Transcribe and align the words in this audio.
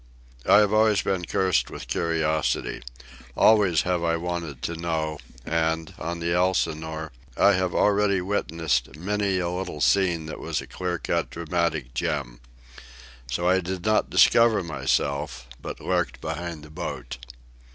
I 0.47 0.57
have 0.61 0.73
always 0.73 1.03
been 1.03 1.25
cursed 1.25 1.69
with 1.69 1.87
curiosity. 1.87 2.81
Always 3.37 3.83
have 3.83 4.03
I 4.03 4.17
wanted 4.17 4.63
to 4.63 4.75
know; 4.75 5.19
and, 5.45 5.93
on 5.99 6.19
the 6.19 6.33
Elsinore, 6.33 7.11
I 7.37 7.51
have 7.51 7.75
already 7.75 8.19
witnessed 8.19 8.95
many 8.95 9.37
a 9.37 9.47
little 9.49 9.79
scene 9.79 10.25
that 10.25 10.39
was 10.39 10.59
a 10.59 10.65
clean 10.65 10.97
cut 11.03 11.29
dramatic 11.29 11.93
gem. 11.93 12.39
So 13.29 13.47
I 13.47 13.59
did 13.59 13.85
not 13.85 14.09
discover 14.09 14.63
myself, 14.63 15.47
but 15.61 15.79
lurked 15.79 16.19
behind 16.19 16.63
the 16.63 16.71
boat. 16.71 17.19